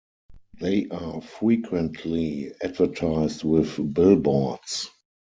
[0.59, 4.89] They are frequently advertised with billboards.